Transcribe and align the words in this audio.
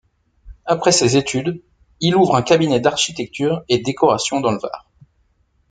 Après 0.65 0.91
ses 0.91 1.15
études, 1.15 1.61
il 1.99 2.15
ouvre 2.15 2.35
un 2.35 2.41
Cabinet 2.41 2.79
d'Architecture 2.79 3.61
et 3.69 3.77
décoration 3.77 4.41
dans 4.41 4.51
le 4.51 4.57
Var. 4.57 4.89